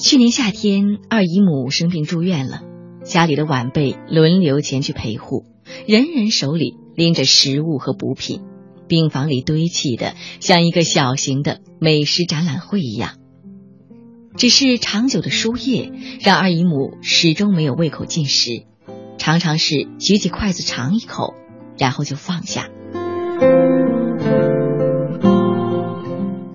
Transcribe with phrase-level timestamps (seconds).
[0.00, 2.62] 去年夏天，二姨母生病住院了，
[3.04, 5.44] 家里的晚辈轮流前去陪护，
[5.86, 8.40] 人人手里拎着食物和补品，
[8.88, 13.18] 病房里堆砌的像一个小型的美食展览会一样。
[14.38, 15.92] 只是长久的输液
[16.22, 18.62] 让二姨母始终没有胃口进食，
[19.18, 21.34] 常常是举起筷子尝一口，
[21.76, 22.70] 然后就放下。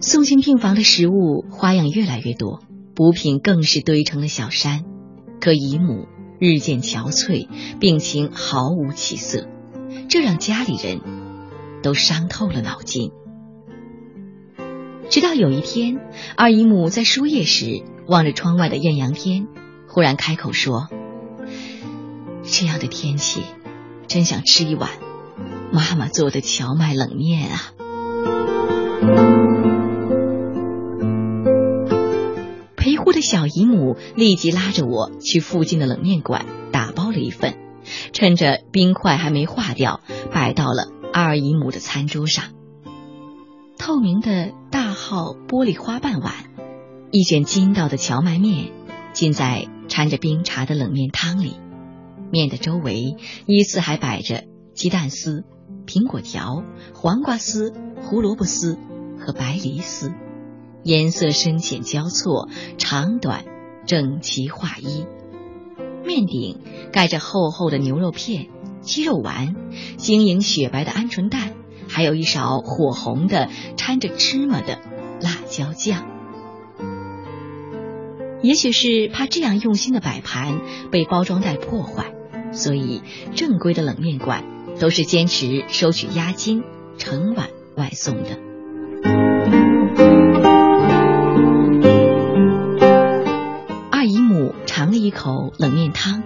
[0.02, 2.62] 送进病房的食物花样越来越多。
[2.96, 4.86] 补品更是堆成了小山，
[5.42, 6.07] 可姨母
[6.39, 9.50] 日渐憔悴，病情毫无起色，
[10.07, 11.02] 这让家里人
[11.83, 13.11] 都伤透了脑筋。
[15.10, 16.00] 直到有一天，
[16.38, 19.47] 二姨母在输液时望着窗外的艳阳天，
[19.88, 20.88] 忽然开口说
[22.43, 23.41] ：“这样的天气，
[24.07, 24.89] 真想吃一碗
[25.71, 27.74] 妈妈做的荞麦冷面啊！”
[33.16, 37.55] 的小姨母立即拉着我去附近的冷面馆打包了一份，
[38.11, 40.02] 趁着冰块还没化掉，
[40.33, 42.45] 摆到了二姨母的餐桌上。
[43.77, 46.33] 透明的大号玻璃花瓣碗，
[47.11, 48.73] 一卷筋道的荞麦面
[49.13, 51.55] 浸在掺着冰茶的冷面汤里，
[52.31, 53.16] 面的周围
[53.47, 54.43] 依次还摆着
[54.73, 55.45] 鸡蛋丝、
[55.88, 58.77] 苹果条、黄瓜丝、胡萝卜丝
[59.17, 60.11] 和白梨丝。
[60.86, 62.47] 颜色深浅交错，
[62.78, 63.44] 长短
[63.88, 65.08] 整齐划一。
[66.05, 66.61] 面顶
[66.94, 68.50] 盖着厚厚的牛肉片、
[68.81, 69.55] 鸡肉丸、
[69.97, 71.55] 晶莹雪白的鹌鹑蛋，
[71.89, 74.80] 还有一勺火红的掺着芝麻的
[75.19, 76.05] 辣椒酱。
[78.44, 80.61] 也许是怕这样用心的摆盘
[80.92, 82.14] 被包装袋破坏，
[82.52, 83.02] 所以
[83.33, 84.45] 正规的冷面馆
[84.80, 86.61] 都是坚持收取押金、
[86.99, 88.55] 成碗外送的。
[95.16, 96.21] 口冷面汤，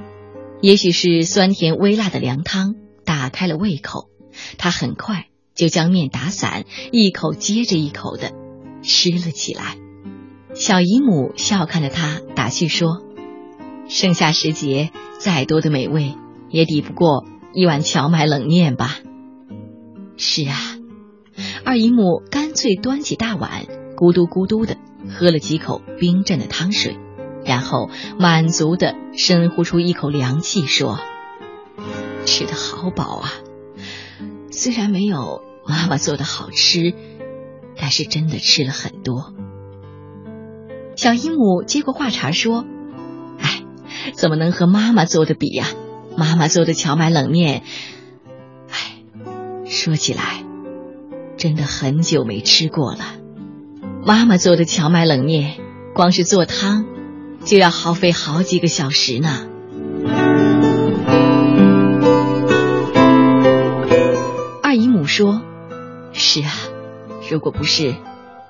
[0.62, 4.10] 也许是酸甜微辣的凉汤打开了胃口，
[4.58, 8.32] 他很快就将面打散，一口接着一口的
[8.82, 9.77] 吃了起来。
[10.55, 13.04] 小姨母笑看着他，打趣说
[13.88, 16.16] ：“盛夏时节，再多的美味
[16.50, 18.98] 也抵不过一碗荞麦冷面吧？”
[20.17, 20.58] 是啊，
[21.64, 24.76] 二姨母干脆端起大碗，咕嘟咕嘟的
[25.08, 26.98] 喝了几口冰镇的汤水。
[27.45, 27.89] 然后
[28.20, 31.00] 满足的深呼出一口凉气，说
[32.26, 33.32] ：“吃的好饱啊！
[34.52, 36.94] 虽然没有妈妈做的好吃，
[37.77, 39.33] 但是真的吃了很多。”
[40.95, 42.66] 小姨母接过话茬说
[43.39, 43.64] ：“哎，
[44.14, 45.66] 怎么能和妈妈做的比呀？
[46.17, 47.64] 妈妈做的荞麦冷面，
[48.70, 49.04] 哎，
[49.66, 50.44] 说起来，
[51.38, 53.00] 真的很久没吃过了。
[54.06, 55.56] 妈妈做的荞麦冷面，
[55.95, 56.86] 光是做汤。”
[57.45, 59.48] 就要耗费好几个小时呢。
[64.61, 65.42] 二姨母说
[66.14, 66.52] ：“是啊，
[67.30, 67.95] 如果不是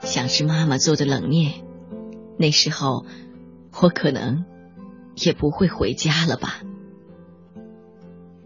[0.01, 1.63] 想吃妈妈做的冷面，
[2.37, 3.05] 那时候
[3.81, 4.43] 我可能
[5.15, 6.61] 也不会回家了吧。”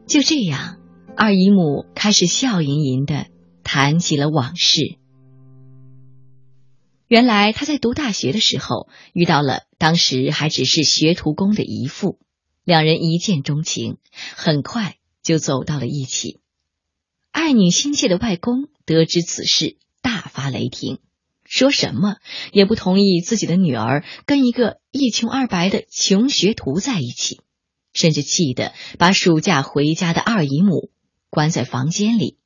[0.06, 0.78] 就这样，
[1.16, 3.26] 二姨母开始笑吟吟的
[3.64, 4.98] 谈起了往事。
[7.08, 12.18] 原来他在读大学的时候遇到了当时还只是学徒工的姨父，
[12.64, 13.98] 两人一见钟情，
[14.34, 16.40] 很快就走到了一起。
[17.32, 21.00] 爱女心切的外公得知此事，大发雷霆，
[21.44, 22.16] 说什么
[22.54, 27.42] 也不同意自己的女儿跟一个一穷二白的穷学徒在一起，
[27.92, 30.92] 甚至气得把暑假回家的二姨母
[31.30, 32.38] 关在房间里，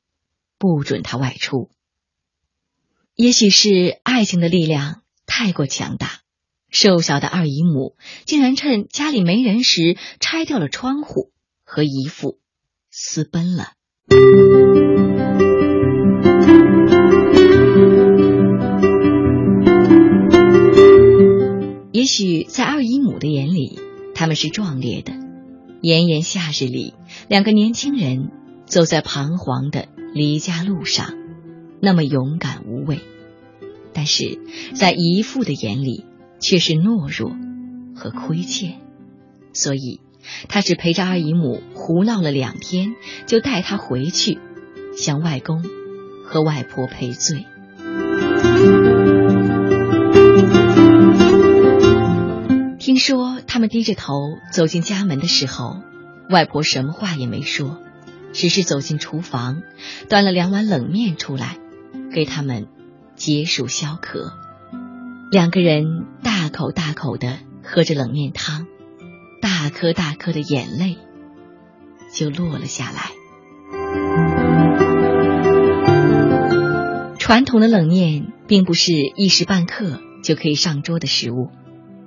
[0.58, 1.70] 不准她外出。
[3.14, 6.22] 也许是爱情的力量太过强大，
[6.70, 11.30] 瘦小的二姨母竟然趁家里没人时拆掉了窗户，
[11.64, 12.38] 和姨父
[12.90, 13.72] 私奔了。
[21.92, 23.80] 也许在二姨母的眼里，
[24.14, 25.12] 他们是壮烈的。
[25.80, 26.94] 炎炎夏日里，
[27.28, 28.30] 两个年轻人
[28.66, 31.16] 走在彷徨的离家路上。
[31.80, 33.00] 那么勇敢无畏，
[33.92, 34.38] 但是
[34.74, 36.04] 在姨父的眼里
[36.40, 37.36] 却是懦弱
[37.94, 38.80] 和亏欠，
[39.52, 40.00] 所以
[40.48, 42.94] 他只陪着二姨母胡闹了两天，
[43.26, 44.38] 就带她回去
[44.96, 45.64] 向外公
[46.24, 47.46] 和外婆赔罪。
[52.78, 55.82] 听说他们低着头走进家门的时候，
[56.30, 57.78] 外婆什么话也没说，
[58.32, 59.62] 只是走进厨房，
[60.08, 61.58] 端了两碗冷面出来。
[62.12, 62.68] 给他们
[63.16, 64.32] 解暑消渴，
[65.30, 68.66] 两个人大口大口的喝着冷面汤，
[69.42, 70.96] 大颗大颗的眼泪
[72.14, 73.10] 就落了下来。
[77.18, 81.50] 传统的冷面并不是一时半刻就可以上桌的食物。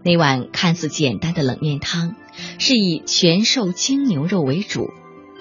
[0.04, 2.16] 那碗看似简单的冷面汤，
[2.58, 4.90] 是以全瘦精牛肉为主，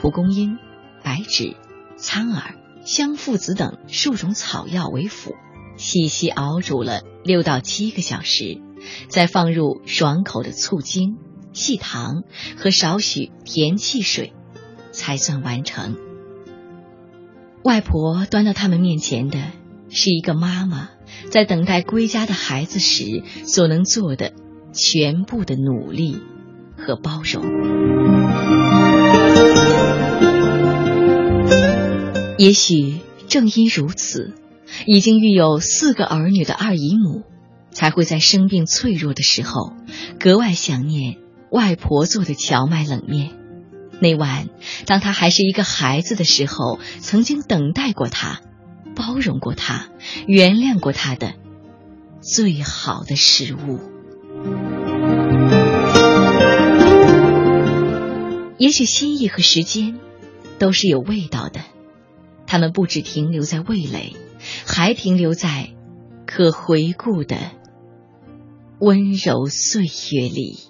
[0.03, 0.59] 蒲公英、
[1.03, 1.57] 白芷、
[1.97, 5.35] 苍耳、香附子等数种草药为辅，
[5.77, 8.61] 细细熬煮了六到七个小时，
[9.09, 11.17] 再放入爽口的醋精、
[11.53, 12.23] 细糖
[12.57, 14.33] 和少许甜汽水，
[14.91, 15.97] 才算完成。
[17.63, 19.39] 外婆端到他们面前的
[19.89, 20.91] 是一个妈妈
[21.31, 24.33] 在等待归家的孩子时所能做的。
[24.73, 26.17] 全部的努力
[26.77, 27.43] 和包容。
[32.39, 34.33] 也许正因如此，
[34.87, 37.23] 已经育有四个儿女的二姨母，
[37.71, 39.73] 才会在生病脆弱的时候，
[40.19, 41.17] 格外想念
[41.51, 43.31] 外婆做的荞麦冷面。
[44.01, 44.49] 那晚，
[44.87, 48.41] 当她还是一个孩子的时候，曾经等待过她，
[48.95, 49.89] 包容过她，
[50.27, 51.35] 原谅过她的
[52.21, 53.79] 最好的食物。
[58.57, 59.99] 也许心意和时间
[60.59, 61.61] 都是有味道的，
[62.47, 64.15] 它们不只停留在味蕾，
[64.67, 65.71] 还停留在
[66.27, 67.37] 可回顾的
[68.79, 70.70] 温柔岁月里。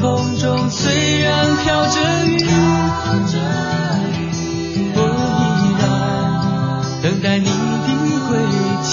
[0.00, 2.38] 空中虽然飘着雨，
[4.96, 5.00] 我
[5.36, 5.84] 依然
[7.02, 7.50] 等待你的
[8.28, 8.38] 归
[8.82, 8.88] 期。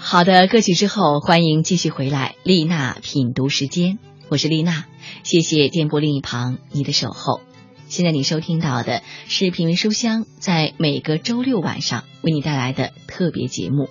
[0.00, 2.34] 好的歌曲之后，欢迎继续回来。
[2.42, 4.84] 丽娜品读时间，我是丽娜，
[5.22, 7.40] 谢谢电波另一旁你的守候。
[7.88, 13.88] 现在你收听到的是品味书香在每个周六晚上为你带来的特别节目，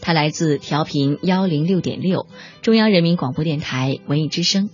[0.00, 2.26] 它来自调频幺零六点六
[2.62, 4.70] 中央人民广播电台文艺之声。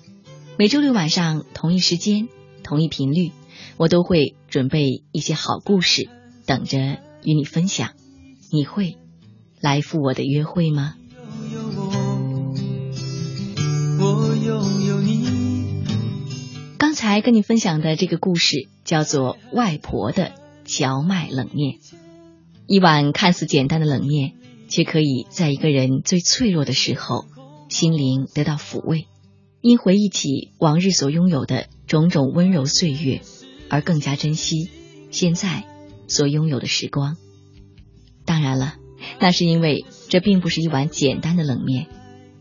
[0.57, 2.29] 每周六晚上同一时间、
[2.63, 3.33] 同一频率，
[3.77, 6.09] 我都会准备一些好故事，
[6.47, 7.91] 等着与你分享。
[8.53, 8.97] 你会？
[9.61, 10.95] 来赴我的约会吗？
[16.77, 20.33] 刚才跟你分享的这个故事叫做《外婆的
[20.65, 21.73] 荞麦冷面》。
[22.67, 24.35] 一碗看似简单的冷面，
[24.69, 27.27] 却可以在一个人最脆弱的时候，
[27.69, 29.07] 心灵得到抚慰，
[29.61, 33.21] 因回忆起往日所拥有的种种温柔岁月，
[33.69, 34.71] 而更加珍惜
[35.11, 35.65] 现在
[36.09, 37.17] 所拥有的时光。
[38.25, 38.77] 当然了。
[39.21, 41.89] 那是因为这并不是一碗简单的冷面，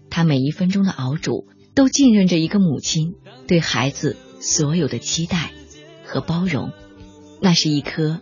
[0.10, 3.16] 它每一分钟的熬煮都浸润着一个母亲
[3.48, 5.52] 对孩子所有的期待
[6.06, 6.72] 和包容，
[7.42, 8.22] 那是一颗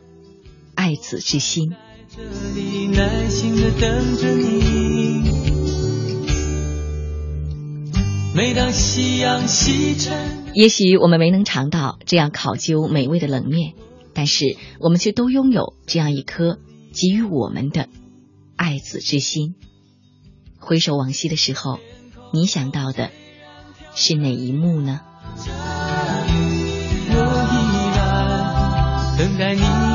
[0.74, 1.76] 爱子之心。
[8.34, 13.76] 每当夕阳西沉，也许我们没能尝到这样考究美味的冷面，
[14.14, 16.60] 但是我们却都拥有这样一颗
[16.92, 17.88] 给予我们的。
[18.58, 19.56] 爱子之心，
[20.60, 21.80] 回首往昔的时候，
[22.34, 23.10] 你想到的
[23.96, 25.00] 是哪一幕呢？
[27.14, 27.16] 我
[27.54, 27.56] 依
[27.96, 29.91] 然等待你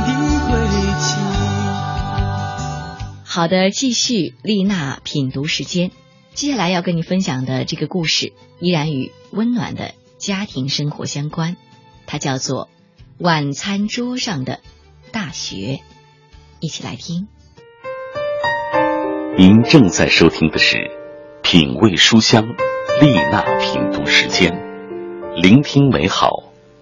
[3.36, 5.90] 好的，继续丽娜品读时间。
[6.32, 11.58] 接下来要跟你分享的这个故事，依然与温暖的家庭生活相关。
[12.06, 12.64] 它叫做
[13.18, 14.60] 《晚餐桌上的
[15.12, 15.54] 大学》，
[16.60, 17.28] 一起来听。
[19.36, 20.78] 您正在收听的是
[21.42, 22.42] 《品味书香》
[23.02, 24.50] 丽娜品读时间，
[25.42, 26.30] 聆听美好，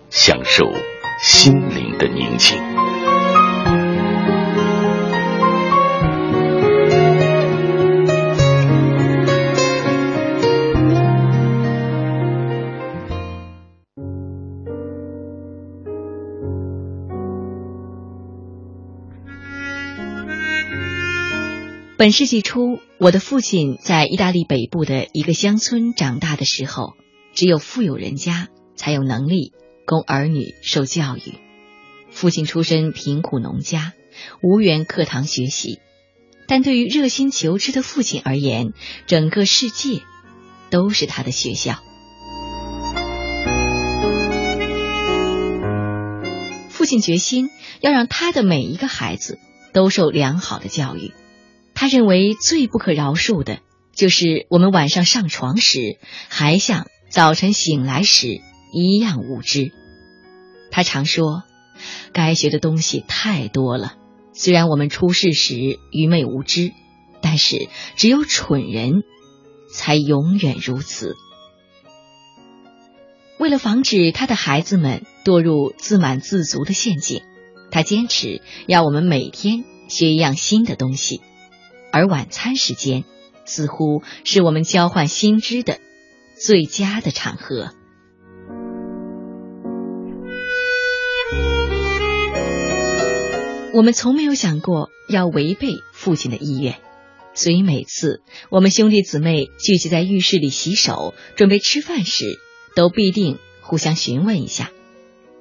[0.08, 0.72] 享受
[1.20, 2.56] 心灵的宁静。
[22.04, 26.92] 本世纪初，我的父亲在意大利北部的一个乡村长大的时候，
[27.32, 29.54] 只有富有人家才有能力
[29.86, 31.38] 供儿女受教育。
[32.10, 33.94] 父亲出身贫苦农家，
[34.42, 35.78] 无缘课堂学习，
[36.46, 38.74] 但对于热心求知的父亲而言，
[39.06, 40.02] 整个世界
[40.68, 41.82] 都是他的学校。
[46.68, 47.48] 父亲决心
[47.80, 49.38] 要让他的每一个孩子
[49.72, 51.14] 都受良好的教育。
[51.74, 53.58] 他认为最不可饶恕的，
[53.94, 58.40] 就是我们晚上上床时还像早晨醒来时
[58.72, 59.72] 一样无知。
[60.70, 61.42] 他常说，
[62.12, 63.94] 该学的东西太多了。
[64.32, 66.72] 虽然我们出世时愚昧无知，
[67.20, 69.02] 但是只有蠢人
[69.72, 71.14] 才永远如此。
[73.38, 77.22] 为了防止他的孩子们堕入自满自足的陷阱，
[77.70, 81.20] 他坚持要我们每天学一样新的东西。
[81.94, 83.04] 而晚餐时间，
[83.44, 85.78] 似乎是我们交换新知的
[86.36, 87.70] 最佳的场合。
[93.72, 96.80] 我们从没有想过要违背父亲的意愿，
[97.32, 102.40] 所以每次我们兄弟姊妹聚集在浴室里洗手、准备吃饭时，
[102.74, 104.72] 都必定互相询问一下：“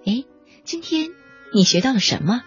[0.05, 0.23] 哎，
[0.63, 1.09] 今天
[1.51, 2.43] 你学到了什么？”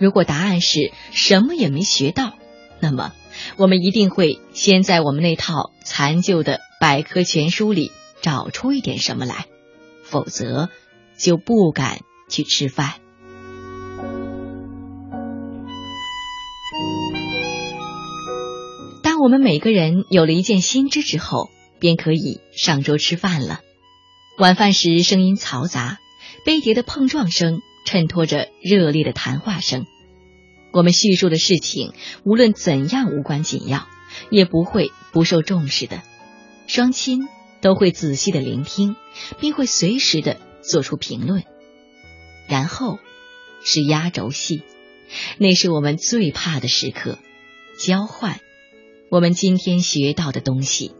[0.00, 2.36] 如果答案是什么也没学到，
[2.80, 3.12] 那么，
[3.56, 7.90] 我们一定会先在我们那套残旧的百科全书里
[8.22, 9.46] 找出一点什么来，
[10.04, 10.68] 否则
[11.18, 12.94] 就不敢去吃饭。
[19.02, 23.60] 当我们每个人有了一件新知之后，便可以上桌吃饭了。
[24.38, 25.98] 晚饭时声音嘈杂，
[26.44, 29.86] 杯碟的碰撞声衬托着热烈的谈话声。
[30.76, 33.86] 我们叙述的事情，无论怎样无关紧要，
[34.28, 36.02] 也不会不受重视的。
[36.66, 37.28] 双亲
[37.62, 38.94] 都会仔细的聆听，
[39.40, 41.44] 并会随时的做出评论。
[42.46, 42.98] 然后
[43.64, 44.64] 是压轴戏，
[45.38, 47.18] 那是我们最怕的时刻——
[47.80, 48.38] 交换
[49.10, 50.92] 我们今天学到的东西。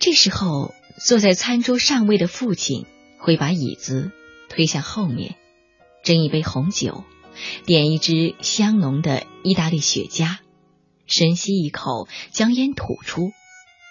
[0.00, 2.84] 这时候，坐在餐桌上位的父亲。
[3.18, 4.10] 会把椅子
[4.48, 5.36] 推向后面，
[6.04, 7.04] 斟一杯红酒，
[7.66, 10.38] 点一支香浓的意大利雪茄，
[11.06, 13.32] 深吸一口，将烟吐出，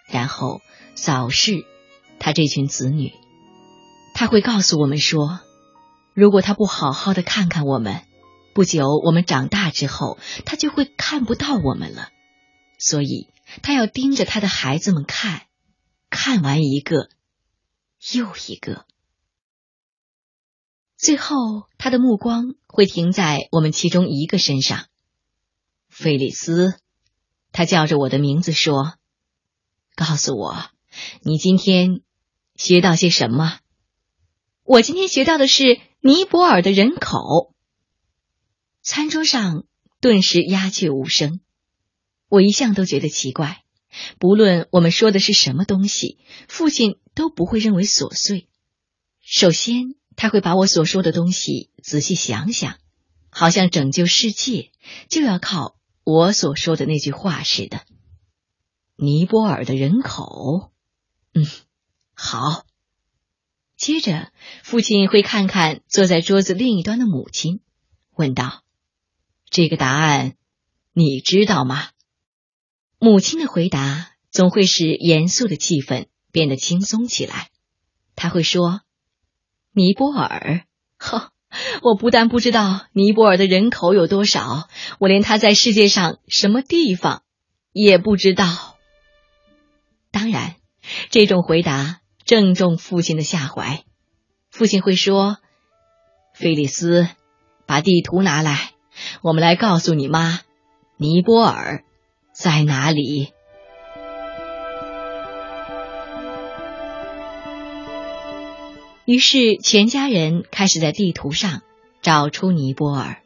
[0.09, 0.61] 然后
[0.95, 1.65] 扫视
[2.19, 3.13] 他这群子女。
[4.13, 5.41] 他会告诉我们说，
[6.13, 8.01] 如果他不好好的看看我们，
[8.55, 12.09] 不久我们长大之后，他就会看不到我们了。
[12.79, 13.27] 所以
[13.61, 15.43] 他要盯着他的孩子们看，
[16.09, 17.09] 看完一个
[18.13, 18.85] 又一个。
[20.97, 24.87] 最后，他的目光会停在我们其中一个身上。
[25.89, 26.73] 菲利斯，
[27.51, 28.95] 他叫着我的名字说
[29.95, 30.71] ：“告诉我，
[31.21, 32.01] 你今天
[32.55, 33.59] 学到些什么？”
[34.65, 37.53] 我今天学到的是尼泊尔的人口。
[38.81, 39.65] 餐桌上
[40.01, 41.41] 顿时鸦雀无声。
[42.27, 43.63] 我一向都觉得奇怪，
[44.17, 48.49] 不论我们说的是什么东西，父亲都不会认为琐碎。
[49.21, 49.93] 首先。
[50.17, 52.79] 他会把我所说的东西仔细想想，
[53.29, 54.71] 好像拯救世界
[55.09, 57.85] 就要靠我所说的那句话似的。
[58.95, 60.71] 尼泊尔的人口，
[61.33, 61.45] 嗯，
[62.15, 62.65] 好。
[63.77, 64.31] 接着，
[64.63, 67.59] 父亲会看看坐在桌子另一端的母亲，
[68.15, 68.63] 问道
[69.51, 70.35] ：“这个答案
[70.93, 71.89] 你知道吗？”
[72.97, 77.51] 母亲的回答总会使严肃的气氛变得轻松起来。
[78.15, 78.81] 他会说。
[79.77, 80.65] 尼泊尔，
[80.97, 81.29] 呵，
[81.83, 84.67] 我不但不知道尼泊尔的人口有多少，
[84.97, 87.21] 我连他在世界上什么地方
[87.73, 88.75] 也不知道。
[90.09, 90.55] 当然，
[91.11, 93.83] 这种回答正中父亲的下怀。
[94.49, 95.37] 父亲会说
[96.33, 97.07] ：“菲利斯，
[97.67, 98.71] 把地图拿来，
[99.21, 100.39] 我们来告诉你妈，
[100.97, 101.83] 尼泊尔
[102.33, 103.31] 在哪里。
[109.07, 111.61] 于是，全家人开始在地图上
[112.01, 113.21] 找出尼泊尔。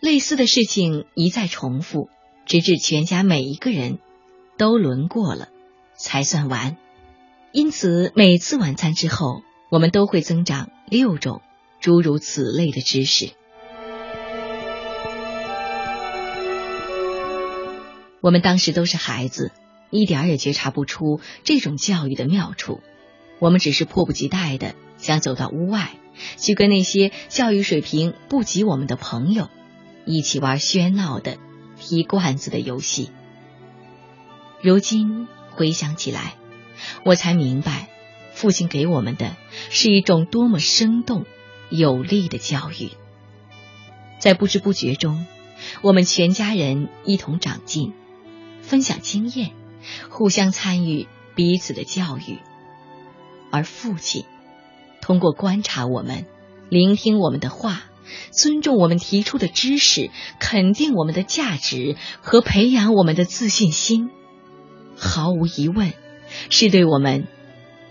[0.00, 2.08] 类似的事情一再重复，
[2.46, 3.98] 直至全家每一个人
[4.56, 5.50] 都轮过了，
[5.98, 6.78] 才算完。
[7.52, 11.42] 因此，每次晚餐之后，我们都会增长六种
[11.82, 13.34] 诸如此类的知识。
[18.22, 19.52] 我们当时都是孩子，
[19.90, 22.80] 一点也觉察不出这种教育的妙处。
[23.42, 25.96] 我们只是迫不及待的想走到屋外，
[26.36, 29.50] 去跟那些教育水平不及我们的朋友
[30.06, 31.38] 一起玩喧闹的
[31.76, 33.10] 踢罐子的游戏。
[34.60, 36.36] 如今回想起来，
[37.04, 37.88] 我才明白，
[38.32, 39.34] 父亲给我们的
[39.70, 41.24] 是一种多么生动
[41.68, 42.90] 有力的教育。
[44.20, 45.26] 在不知不觉中，
[45.82, 47.92] 我们全家人一同长进，
[48.60, 49.50] 分享经验，
[50.10, 52.38] 互相参与彼此的教育。
[53.52, 54.24] 而父亲
[55.02, 56.24] 通过观察我们，
[56.70, 57.82] 聆听我们的话，
[58.30, 64.10] 尊重我们提出的知识，肯定我们的价值和培养我们的自信心，
[64.96, 65.92] 毫无疑问
[66.48, 67.28] 是对我们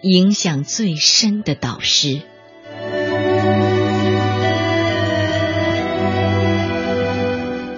[0.02, 2.22] 影响最深的导师。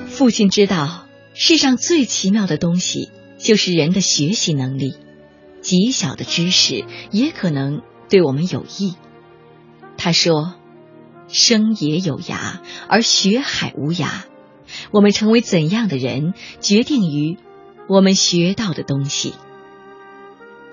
[0.07, 4.95] 父亲知道，世上最奇妙的东西就是人的学习能力。
[5.63, 8.93] 极小的知识也可能对我们有益。
[9.97, 10.53] 他说
[11.27, 14.07] ：“生也有涯，而学海无涯。
[14.91, 17.37] 我们成为怎样的人，决定于
[17.87, 19.33] 我们学到的东西。”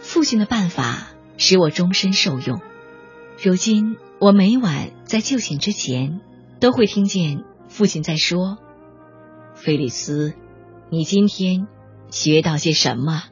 [0.01, 2.61] 父亲的办法使我终身受用。
[3.43, 6.21] 如今，我每晚在就寝之前，
[6.59, 8.59] 都会听见父亲在说
[9.55, 10.35] ：“菲利斯，
[10.91, 11.69] 你今天
[12.11, 13.23] 学到些什么？”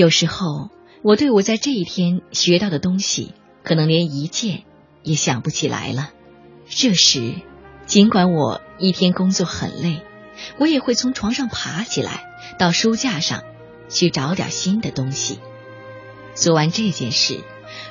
[0.00, 0.70] 有时候，
[1.02, 4.62] 我对我在这一天学到的东西，可能连一件
[5.02, 6.10] 也想不起来了。
[6.70, 7.34] 这时，
[7.84, 10.00] 尽管我一天工作很累，
[10.58, 12.24] 我也会从床上爬起来，
[12.58, 13.42] 到书架上
[13.90, 15.38] 去找点新的东西。
[16.32, 17.40] 做完这件事，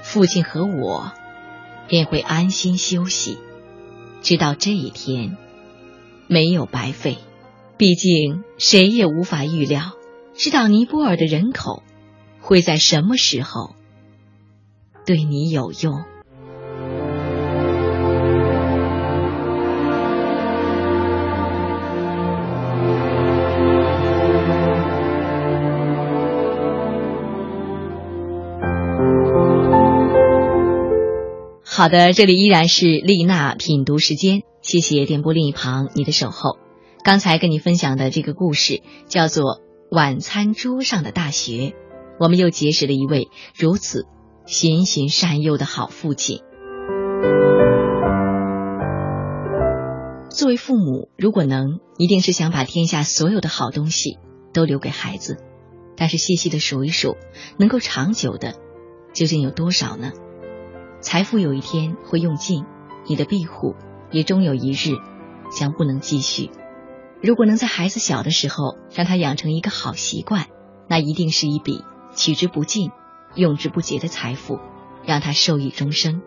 [0.02, 1.12] 父亲和我
[1.88, 3.38] 便会安心休息，
[4.24, 5.38] 直到这一天
[6.26, 7.19] 没有白费。
[7.78, 9.91] 毕竟，谁也无法预料，
[10.34, 11.84] 知道尼泊尔的人口。
[12.41, 13.75] 会在什么时候
[15.06, 16.04] 对你有用？
[31.71, 36.58] 好的，这里依然是丽娜品读时间，谢谢电波另一旁你的守候。
[37.06, 39.56] 刚才跟你分享的这个故事叫做
[39.89, 41.54] 《晚餐桌上的大学》。
[42.19, 44.05] 我们又结识了一位如此
[44.45, 46.41] 循循善诱的好父亲。
[50.29, 54.19] 作为父母，如果能，一定是想把天下所有的好东西
[54.53, 55.38] 都留给孩子。
[55.97, 57.17] 但是细细的数一数，
[57.58, 58.53] 能够长久的
[59.13, 60.13] 究竟有多少呢？
[61.01, 62.63] 财富有一天会用尽，
[63.05, 63.75] 你的庇护
[64.12, 64.95] 也终有一日
[65.51, 66.51] 将不能继续。
[67.21, 70.45] 如果能在孩子小的时候让他养成一个好习惯，
[70.88, 71.84] 那一定是一笔。
[72.19, 72.91] 取之不尽、
[73.34, 74.60] 用之不竭的财富，
[75.05, 76.21] 让他受益终生。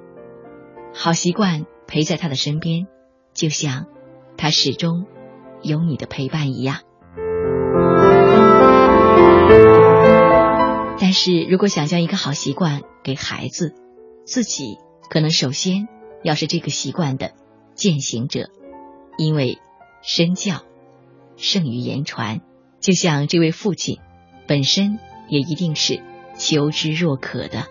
[0.94, 2.86] 好习惯陪在他的身边，
[3.34, 3.84] 就像
[4.38, 5.04] 他始终
[5.60, 6.78] 有你的陪伴一样。
[10.98, 13.74] 但是如果想将一个好习惯给孩子，
[14.24, 14.78] 自己
[15.10, 15.88] 可能首先
[16.22, 17.32] 要是这个习惯的
[17.74, 18.48] 践行者，
[19.18, 19.58] 因为
[20.00, 20.62] 身教
[21.36, 22.40] 胜于言传。
[22.80, 23.98] 就像这位父亲
[24.46, 24.98] 本身。
[25.32, 26.02] 也一定是
[26.36, 27.64] 求知若渴的。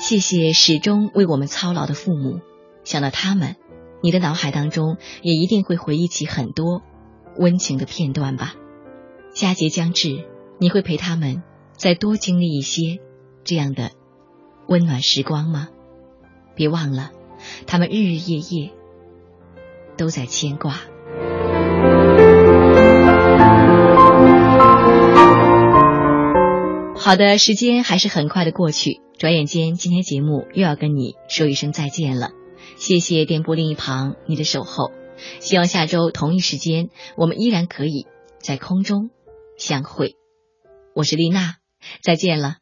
[0.00, 2.40] 谢谢始终为我们操劳的父母，
[2.82, 3.56] 想到他们，
[4.02, 6.80] 你的脑海当中也一定会回忆起很多
[7.36, 8.54] 温情的片段吧。
[9.34, 10.24] 佳节将至，
[10.58, 11.42] 你会陪他们
[11.76, 13.00] 再多经历一些
[13.44, 13.90] 这样的
[14.66, 15.68] 温暖时光吗？
[16.54, 17.10] 别忘了，
[17.66, 18.70] 他们日日夜夜
[19.98, 20.80] 都在牵挂。
[27.10, 32.30] 好的，时间还是很快的过去，转眼间今天节目又要跟你说一声再见了。
[32.78, 34.92] 谢谢电波另一旁你的守候，
[35.40, 38.06] 希望下周同一时间我们依然可以
[38.38, 39.10] 在空中
[39.58, 40.14] 相会。
[40.94, 41.56] 我是丽娜，
[42.00, 42.58] 再见了。